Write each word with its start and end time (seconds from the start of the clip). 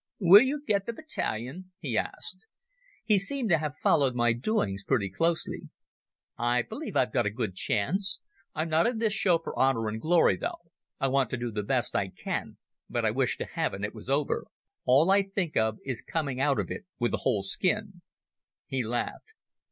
"Will 0.17 0.41
you 0.41 0.63
get 0.65 0.87
the 0.87 0.93
battalion?" 0.93 1.73
he 1.77 1.95
asked. 1.95 2.47
He 3.05 3.19
seemed 3.19 3.49
to 3.51 3.59
have 3.59 3.75
followed 3.77 4.15
my 4.15 4.33
doings 4.33 4.83
pretty 4.83 5.11
closely. 5.11 5.69
"I 6.39 6.63
believe 6.63 6.95
I've 6.97 7.13
a 7.15 7.29
good 7.29 7.53
chance. 7.53 8.19
I'm 8.55 8.67
not 8.67 8.87
in 8.87 8.97
this 8.97 9.13
show 9.13 9.37
for 9.37 9.55
honour 9.55 9.87
and 9.87 10.01
glory, 10.01 10.37
though. 10.37 10.71
I 10.99 11.07
want 11.07 11.29
to 11.29 11.37
do 11.37 11.51
the 11.51 11.61
best 11.61 11.95
I 11.95 12.07
can, 12.07 12.57
but 12.89 13.05
I 13.05 13.11
wish 13.11 13.37
to 13.37 13.45
heaven 13.45 13.83
it 13.83 13.93
was 13.93 14.09
over. 14.09 14.47
All 14.85 15.11
I 15.11 15.21
think 15.21 15.55
of 15.55 15.77
is 15.85 16.01
coming 16.01 16.41
out 16.41 16.59
of 16.59 16.71
it 16.71 16.87
with 16.97 17.13
a 17.13 17.17
whole 17.17 17.43
skin." 17.43 18.01
He 18.65 18.83
laughed. 18.83 19.33